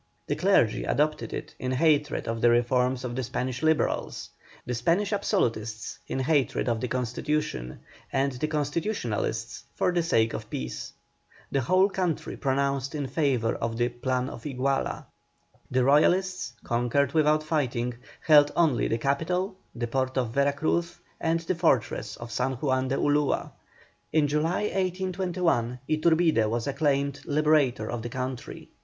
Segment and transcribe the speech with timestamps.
[0.25, 4.31] The clergy adopted it in hatred of the reforms of the Spanish Liberals;
[4.65, 10.49] the Spanish Absolutists in hatred of the Constitution; and the Constitutionalists for the sake of
[10.49, 10.91] peace.
[11.51, 15.05] The whole country pronounced in favour of the "Plan of Iguala."
[15.69, 21.41] The Royalists, conquered without fighting, held only the capital, the port of Vera Cruz, and
[21.41, 23.51] the fortress of San Juan de Ulua.
[24.11, 28.71] In July, 1821, Iturbide was acclaimed Liberator of the country.